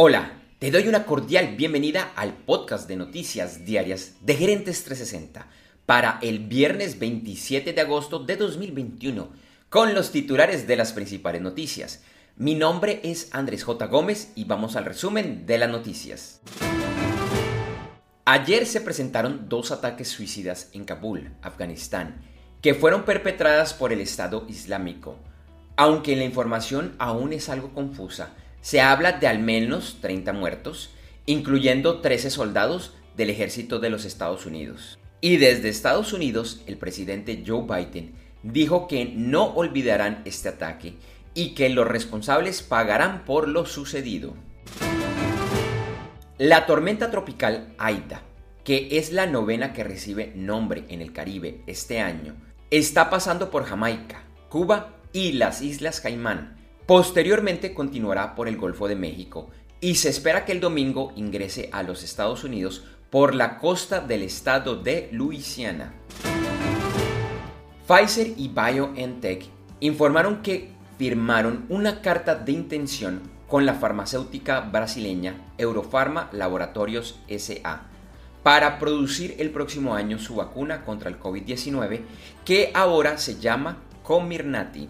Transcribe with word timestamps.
Hola, 0.00 0.30
te 0.60 0.70
doy 0.70 0.86
una 0.86 1.06
cordial 1.06 1.56
bienvenida 1.56 2.12
al 2.14 2.32
podcast 2.32 2.86
de 2.86 2.94
noticias 2.94 3.64
diarias 3.64 4.14
de 4.20 4.34
Gerentes 4.36 4.84
360 4.84 5.48
para 5.86 6.20
el 6.22 6.38
viernes 6.38 7.00
27 7.00 7.72
de 7.72 7.80
agosto 7.80 8.20
de 8.20 8.36
2021 8.36 9.28
con 9.68 9.94
los 9.94 10.12
titulares 10.12 10.68
de 10.68 10.76
las 10.76 10.92
principales 10.92 11.42
noticias. 11.42 12.04
Mi 12.36 12.54
nombre 12.54 13.00
es 13.02 13.34
Andrés 13.34 13.64
J. 13.64 13.86
Gómez 13.88 14.30
y 14.36 14.44
vamos 14.44 14.76
al 14.76 14.84
resumen 14.84 15.46
de 15.46 15.58
las 15.58 15.68
noticias. 15.68 16.42
Ayer 18.24 18.66
se 18.66 18.80
presentaron 18.80 19.48
dos 19.48 19.72
ataques 19.72 20.06
suicidas 20.06 20.70
en 20.74 20.84
Kabul, 20.84 21.32
Afganistán, 21.42 22.22
que 22.62 22.74
fueron 22.74 23.02
perpetradas 23.02 23.74
por 23.74 23.92
el 23.92 24.00
Estado 24.00 24.46
Islámico. 24.48 25.16
Aunque 25.74 26.14
la 26.14 26.22
información 26.22 26.94
aún 27.00 27.32
es 27.32 27.48
algo 27.48 27.74
confusa, 27.74 28.30
se 28.60 28.80
habla 28.80 29.12
de 29.12 29.26
al 29.26 29.38
menos 29.38 29.98
30 30.00 30.32
muertos, 30.32 30.90
incluyendo 31.26 32.00
13 32.00 32.30
soldados 32.30 32.94
del 33.16 33.30
ejército 33.30 33.78
de 33.78 33.90
los 33.90 34.04
Estados 34.04 34.46
Unidos. 34.46 34.98
Y 35.20 35.36
desde 35.36 35.68
Estados 35.68 36.12
Unidos, 36.12 36.62
el 36.66 36.76
presidente 36.76 37.42
Joe 37.46 37.62
Biden 37.62 38.12
dijo 38.42 38.86
que 38.86 39.06
no 39.06 39.46
olvidarán 39.54 40.22
este 40.24 40.48
ataque 40.48 40.94
y 41.34 41.54
que 41.54 41.68
los 41.68 41.86
responsables 41.86 42.62
pagarán 42.62 43.24
por 43.24 43.48
lo 43.48 43.66
sucedido. 43.66 44.34
La 46.38 46.66
tormenta 46.66 47.10
tropical 47.10 47.74
Aida, 47.78 48.22
que 48.64 48.88
es 48.92 49.12
la 49.12 49.26
novena 49.26 49.72
que 49.72 49.82
recibe 49.82 50.32
nombre 50.36 50.84
en 50.88 51.00
el 51.00 51.12
Caribe 51.12 51.62
este 51.66 52.00
año, 52.00 52.36
está 52.70 53.10
pasando 53.10 53.50
por 53.50 53.64
Jamaica, 53.64 54.22
Cuba 54.48 54.94
y 55.12 55.32
las 55.32 55.62
Islas 55.62 56.00
Caimán, 56.00 56.56
Posteriormente 56.88 57.74
continuará 57.74 58.34
por 58.34 58.48
el 58.48 58.56
Golfo 58.56 58.88
de 58.88 58.96
México 58.96 59.50
y 59.78 59.96
se 59.96 60.08
espera 60.08 60.46
que 60.46 60.52
el 60.52 60.60
domingo 60.60 61.12
ingrese 61.16 61.68
a 61.70 61.82
los 61.82 62.02
Estados 62.02 62.44
Unidos 62.44 62.82
por 63.10 63.34
la 63.34 63.58
costa 63.58 64.00
del 64.00 64.22
estado 64.22 64.74
de 64.74 65.10
Luisiana. 65.12 65.92
Pfizer 67.86 68.28
y 68.38 68.48
BioNTech 68.48 69.44
informaron 69.80 70.40
que 70.40 70.70
firmaron 70.96 71.66
una 71.68 72.00
carta 72.00 72.36
de 72.36 72.52
intención 72.52 73.20
con 73.48 73.66
la 73.66 73.74
farmacéutica 73.74 74.60
brasileña 74.60 75.34
Eurofarma 75.58 76.30
Laboratorios 76.32 77.20
SA 77.28 77.82
para 78.42 78.78
producir 78.78 79.36
el 79.38 79.50
próximo 79.50 79.94
año 79.94 80.18
su 80.18 80.36
vacuna 80.36 80.86
contra 80.86 81.10
el 81.10 81.20
COVID-19 81.20 82.00
que 82.46 82.70
ahora 82.72 83.18
se 83.18 83.38
llama 83.38 83.76
Comirnaty. 84.02 84.88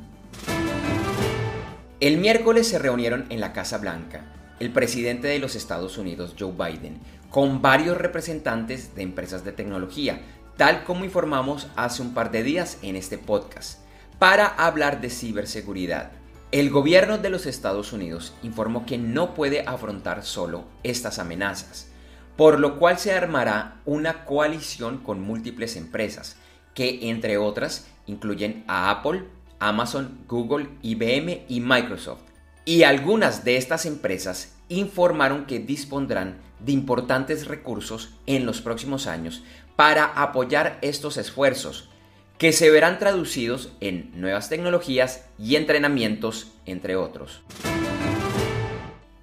El 2.01 2.19
miércoles 2.19 2.69
se 2.69 2.79
reunieron 2.79 3.27
en 3.29 3.41
la 3.41 3.53
Casa 3.53 3.79
Blanca 3.79 4.23
el 4.61 4.71
presidente 4.71 5.27
de 5.27 5.41
los 5.41 5.57
Estados 5.57 5.99
Unidos, 5.99 6.37
Joe 6.39 6.53
Biden, 6.53 7.01
con 7.29 7.61
varios 7.61 7.99
representantes 7.99 8.95
de 8.95 9.03
empresas 9.03 9.45
de 9.45 9.51
tecnología, 9.51 10.21
tal 10.57 10.85
como 10.85 11.05
informamos 11.05 11.67
hace 11.75 12.03
un 12.03 12.15
par 12.15 12.31
de 12.31 12.45
días 12.45 12.79
en 12.83 12.95
este 12.95 13.19
podcast, 13.19 13.81
para 14.21 14.47
hablar 14.47 15.01
de 15.01 15.11
ciberseguridad. 15.11 16.13
El 16.53 16.71
gobierno 16.71 17.19
de 17.19 17.31
los 17.31 17.47
Estados 17.47 17.93
Unidos 17.93 18.33
informó 18.45 18.87
que 18.87 18.97
no 18.97 19.35
puede 19.35 19.65
afrontar 19.67 20.25
solo 20.25 20.67
estas 20.85 21.19
amenazas, 21.19 21.89
por 22.37 22.61
lo 22.61 22.79
cual 22.79 22.99
se 23.01 23.13
armará 23.13 23.81
una 23.87 24.25
coalición 24.25 24.99
con 24.99 25.21
múltiples 25.21 25.75
empresas, 25.75 26.37
que 26.75 27.11
entre 27.11 27.39
otras 27.39 27.89
incluyen 28.07 28.63
a 28.69 28.89
Apple, 28.91 29.25
Amazon, 29.59 30.19
Google, 30.29 30.69
IBM 30.83 31.45
y 31.49 31.61
Microsoft. 31.61 32.23
Y 32.65 32.83
algunas 32.83 33.45
de 33.45 33.57
estas 33.57 33.87
empresas 33.87 34.55
informaron 34.69 35.47
que 35.47 35.59
dispondrán 35.59 36.39
de 36.61 36.73
importantes 36.73 37.47
recursos 37.47 38.11
en 38.27 38.47
los 38.47 38.61
próximos 38.61 39.07
años 39.07 39.43
para 39.77 40.05
apoyar 40.05 40.79
estos 40.83 41.17
esfuerzos, 41.17 41.89
que 42.37 42.53
se 42.53 42.71
verán 42.71 42.99
traducidos 42.99 43.73
en 43.81 44.11
nuevas 44.15 44.49
tecnologías 44.49 45.25
y 45.39 45.57
entrenamientos, 45.57 46.53
entre 46.67 46.97
otros. 46.97 47.43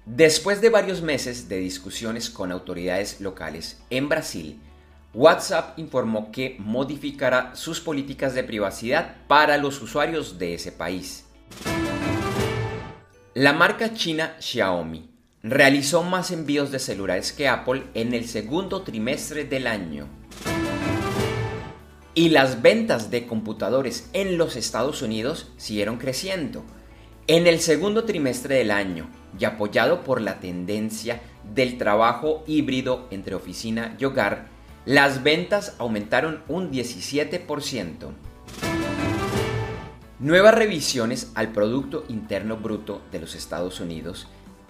Después 0.04 0.60
de 0.62 0.70
varios 0.70 1.02
meses 1.02 1.48
de 1.48 1.58
discusiones 1.58 2.30
con 2.30 2.50
autoridades 2.50 3.20
locales 3.20 3.82
en 3.90 4.08
Brasil, 4.08 4.58
WhatsApp 5.16 5.78
informó 5.78 6.30
que 6.30 6.56
modificará 6.58 7.56
sus 7.56 7.80
políticas 7.80 8.34
de 8.34 8.44
privacidad 8.44 9.16
para 9.26 9.56
los 9.56 9.80
usuarios 9.80 10.38
de 10.38 10.52
ese 10.52 10.72
país. 10.72 11.24
La 13.32 13.54
marca 13.54 13.94
china 13.94 14.36
Xiaomi 14.38 15.08
realizó 15.42 16.02
más 16.02 16.32
envíos 16.32 16.70
de 16.70 16.78
celulares 16.78 17.32
que 17.32 17.48
Apple 17.48 17.84
en 17.94 18.12
el 18.12 18.28
segundo 18.28 18.82
trimestre 18.82 19.44
del 19.44 19.66
año. 19.68 20.06
Y 22.14 22.28
las 22.28 22.60
ventas 22.60 23.10
de 23.10 23.26
computadores 23.26 24.10
en 24.12 24.36
los 24.36 24.54
Estados 24.54 25.00
Unidos 25.00 25.50
siguieron 25.56 25.96
creciendo. 25.96 26.62
En 27.26 27.46
el 27.46 27.60
segundo 27.60 28.04
trimestre 28.04 28.56
del 28.56 28.70
año, 28.70 29.08
y 29.38 29.46
apoyado 29.46 30.04
por 30.04 30.20
la 30.20 30.40
tendencia 30.40 31.22
del 31.54 31.78
trabajo 31.78 32.44
híbrido 32.46 33.08
entre 33.10 33.34
oficina 33.34 33.96
y 33.98 34.04
hogar, 34.04 34.55
las 34.86 35.24
ventas 35.24 35.74
aumentaron 35.78 36.42
un 36.46 36.70
17%. 36.70 38.12
Nuevas 40.20 40.54
revisiones 40.54 41.32
al 41.34 41.50
Producto 41.50 42.04
Interno 42.08 42.56
Bruto 42.56 43.02
de 43.10 43.18
los 43.18 43.34
Estados 43.34 43.80
Unidos 43.80 44.28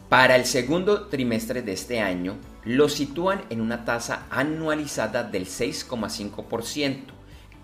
para 0.08 0.36
el 0.36 0.46
segundo 0.46 1.08
trimestre 1.08 1.60
de 1.60 1.72
este 1.72 2.00
año 2.00 2.38
lo 2.64 2.88
sitúan 2.88 3.44
en 3.50 3.60
una 3.60 3.84
tasa 3.84 4.26
anualizada 4.30 5.22
del 5.22 5.44
6,5%, 5.44 7.00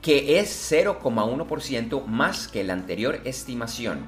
que 0.03 0.39
es 0.39 0.71
0,1% 0.71 2.05
más 2.05 2.49
que 2.49 2.65
la 2.65 2.75
anterior 2.75 3.21
estimación. 3.25 4.07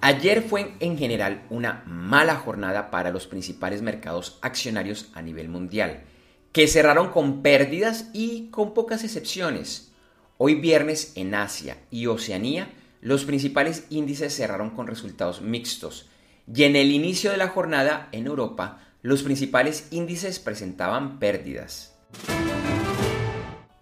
Ayer 0.00 0.42
fue 0.42 0.74
en 0.80 0.98
general 0.98 1.44
una 1.50 1.84
mala 1.86 2.34
jornada 2.34 2.90
para 2.90 3.12
los 3.12 3.28
principales 3.28 3.80
mercados 3.80 4.40
accionarios 4.42 5.10
a 5.14 5.22
nivel 5.22 5.48
mundial 5.48 6.02
que 6.52 6.68
cerraron 6.68 7.08
con 7.08 7.42
pérdidas 7.42 8.10
y 8.12 8.48
con 8.50 8.74
pocas 8.74 9.04
excepciones. 9.04 9.92
Hoy 10.36 10.54
viernes 10.54 11.12
en 11.14 11.34
Asia 11.34 11.78
y 11.90 12.06
Oceanía, 12.06 12.70
los 13.00 13.24
principales 13.24 13.86
índices 13.88 14.36
cerraron 14.36 14.70
con 14.70 14.86
resultados 14.86 15.40
mixtos. 15.40 16.08
Y 16.52 16.64
en 16.64 16.76
el 16.76 16.90
inicio 16.90 17.30
de 17.30 17.38
la 17.38 17.48
jornada 17.48 18.08
en 18.12 18.26
Europa, 18.26 18.80
los 19.00 19.22
principales 19.22 19.88
índices 19.90 20.38
presentaban 20.38 21.18
pérdidas. 21.18 21.96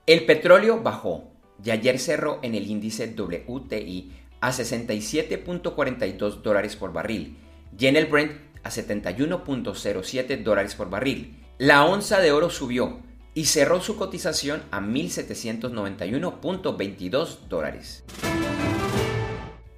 El 0.07 0.25
petróleo 0.25 0.81
bajó 0.83 1.31
y 1.63 1.71
ayer 1.71 1.99
cerró 1.99 2.39
en 2.43 2.55
el 2.55 2.69
índice 2.69 3.15
WTI 3.17 4.13
a 4.41 4.53
67.42 4.53 6.43
dólares 6.43 6.77
por 6.77 6.93
barril 6.93 7.37
y 7.79 7.87
en 7.87 7.97
el 7.97 8.07
Brent 8.07 8.33
a 8.63 8.71
71.07 8.71 10.43
dólares 10.43 10.75
por 10.75 10.89
barril. 10.89 11.37
La 11.61 11.85
onza 11.85 12.19
de 12.21 12.33
oro 12.33 12.49
subió 12.49 13.01
y 13.35 13.45
cerró 13.45 13.83
su 13.83 13.99
cotización 13.99 14.63
a 14.71 14.81
1.791.22 14.81 17.41
dólares. 17.51 18.03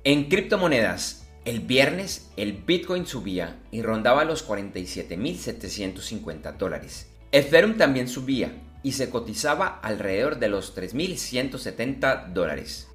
En 0.04 0.28
criptomonedas, 0.28 1.26
el 1.44 1.58
viernes 1.58 2.30
el 2.36 2.52
Bitcoin 2.52 3.04
subía 3.04 3.58
y 3.72 3.82
rondaba 3.82 4.24
los 4.24 4.48
47.750 4.48 6.56
dólares. 6.56 7.08
Ethereum 7.32 7.76
también 7.76 8.06
subía 8.06 8.52
y 8.84 8.92
se 8.92 9.10
cotizaba 9.10 9.80
alrededor 9.82 10.38
de 10.38 10.50
los 10.50 10.76
3.170 10.76 12.28
dólares. 12.28 12.86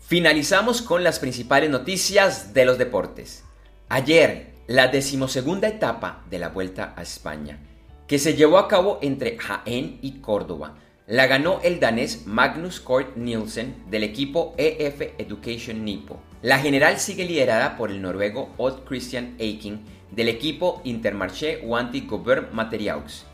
Finalizamos 0.00 0.82
con 0.82 1.02
las 1.02 1.18
principales 1.18 1.70
noticias 1.70 2.52
de 2.52 2.66
los 2.66 2.76
deportes. 2.76 3.42
Ayer, 3.88 4.55
la 4.66 4.88
decimosegunda 4.88 5.68
etapa 5.68 6.24
de 6.28 6.40
la 6.40 6.48
Vuelta 6.48 6.92
a 6.96 7.02
España, 7.02 7.60
que 8.08 8.18
se 8.18 8.34
llevó 8.34 8.58
a 8.58 8.66
cabo 8.66 8.98
entre 9.00 9.38
Jaén 9.38 9.98
y 10.02 10.18
Córdoba, 10.20 10.74
la 11.06 11.28
ganó 11.28 11.60
el 11.62 11.78
danés 11.78 12.26
Magnus 12.26 12.80
Kort 12.80 13.16
Nielsen 13.16 13.76
del 13.90 14.02
equipo 14.02 14.54
EF 14.58 15.00
Education 15.18 15.84
Nipo. 15.84 16.20
La 16.42 16.58
general 16.58 16.98
sigue 16.98 17.24
liderada 17.24 17.76
por 17.76 17.92
el 17.92 18.02
noruego 18.02 18.52
Odd 18.56 18.80
Christian 18.84 19.36
Eiking 19.38 19.84
del 20.10 20.28
equipo 20.28 20.80
Intermarché 20.82 21.60
Wanty 21.64 22.00
Gobert 22.00 22.52
Materiaux. 22.52 23.24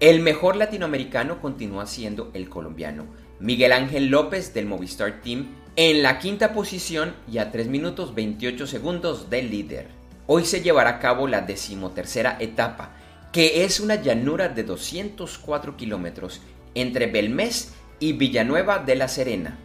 El 0.00 0.20
mejor 0.20 0.56
latinoamericano 0.56 1.40
continúa 1.40 1.86
siendo 1.86 2.30
el 2.34 2.50
colombiano 2.50 3.06
Miguel 3.40 3.72
Ángel 3.72 4.08
López 4.08 4.52
del 4.52 4.66
Movistar 4.66 5.22
Team 5.22 5.48
en 5.76 6.02
la 6.02 6.18
quinta 6.18 6.52
posición 6.52 7.14
y 7.30 7.38
a 7.38 7.50
3 7.50 7.68
minutos 7.68 8.14
28 8.14 8.66
segundos 8.66 9.30
del 9.30 9.50
líder. 9.50 9.97
Hoy 10.30 10.44
se 10.44 10.60
llevará 10.60 10.90
a 10.90 10.98
cabo 10.98 11.26
la 11.26 11.40
decimotercera 11.40 12.36
etapa, 12.38 12.90
que 13.32 13.64
es 13.64 13.80
una 13.80 13.94
llanura 13.94 14.50
de 14.50 14.62
204 14.62 15.74
kilómetros 15.74 16.42
entre 16.74 17.06
Belmez 17.06 17.72
y 17.98 18.12
Villanueva 18.12 18.78
de 18.78 18.94
la 18.94 19.08
Serena. 19.08 19.56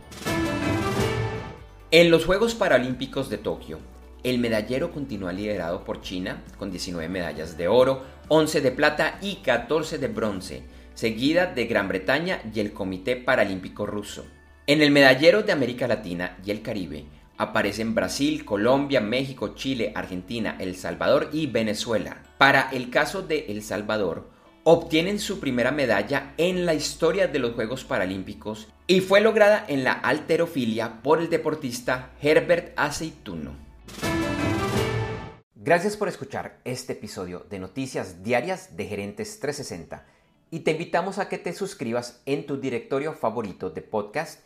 En 1.91 2.09
los 2.09 2.23
Juegos 2.25 2.55
Paralímpicos 2.55 3.29
de 3.29 3.39
Tokio, 3.39 3.79
El 4.23 4.39
medallero 4.39 4.93
continúa 4.93 5.33
liderado 5.33 5.83
por 5.83 6.01
China 6.01 6.41
con 6.57 6.71
19 6.71 7.09
medallas 7.09 7.57
de 7.57 7.67
oro, 7.67 8.05
11 8.29 8.61
de 8.61 8.71
plata 8.71 9.17
y 9.21 9.41
14 9.43 9.97
de 9.97 10.07
bronce, 10.07 10.63
seguida 10.93 11.45
de 11.45 11.65
Gran 11.65 11.89
Bretaña 11.89 12.39
y 12.55 12.61
el 12.61 12.71
Comité 12.71 13.17
Paralímpico 13.17 13.85
Ruso. 13.85 14.25
En 14.65 14.81
el 14.81 14.91
medallero 14.91 15.43
de 15.43 15.51
América 15.51 15.89
Latina 15.89 16.37
y 16.45 16.51
el 16.51 16.61
Caribe 16.61 17.03
aparecen 17.37 17.95
Brasil, 17.95 18.45
Colombia, 18.45 19.01
México, 19.01 19.55
Chile, 19.55 19.91
Argentina, 19.95 20.57
El 20.59 20.75
Salvador 20.75 21.29
y 21.31 21.47
Venezuela. 21.47 22.23
Para 22.37 22.69
el 22.71 22.89
caso 22.89 23.21
de 23.21 23.45
El 23.49 23.63
Salvador, 23.63 24.29
obtienen 24.63 25.19
su 25.19 25.39
primera 25.39 25.71
medalla 25.71 26.33
en 26.37 26.65
la 26.65 26.73
historia 26.73 27.27
de 27.27 27.39
los 27.39 27.53
Juegos 27.53 27.83
Paralímpicos 27.83 28.69
y 28.87 29.01
fue 29.01 29.21
lograda 29.21 29.65
en 29.67 29.83
la 29.83 29.93
alterofilia 29.93 31.01
por 31.01 31.19
el 31.19 31.29
deportista 31.29 32.11
Herbert 32.21 32.73
Aceituno. 32.77 33.55
Gracias 35.55 35.95
por 35.95 36.09
escuchar 36.09 36.59
este 36.65 36.93
episodio 36.93 37.45
de 37.49 37.59
Noticias 37.59 38.23
Diarias 38.23 38.75
de 38.75 38.85
Gerentes 38.85 39.39
360 39.39 40.05
y 40.51 40.59
te 40.59 40.71
invitamos 40.71 41.19
a 41.19 41.29
que 41.29 41.37
te 41.37 41.53
suscribas 41.53 42.21
en 42.25 42.45
tu 42.45 42.57
directorio 42.57 43.13
favorito 43.13 43.69
de 43.69 43.81
podcast 43.81 44.45